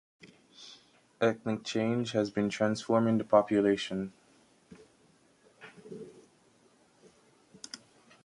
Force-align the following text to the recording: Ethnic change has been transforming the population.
Ethnic 1.21 1.63
change 1.63 2.13
has 2.13 2.31
been 2.31 2.49
transforming 2.49 3.19
the 3.19 3.23
population. 3.23 4.13